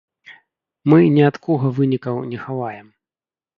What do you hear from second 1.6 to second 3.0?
вынікаў не хаваем.